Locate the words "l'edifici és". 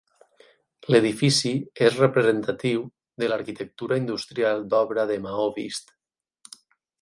0.93-1.97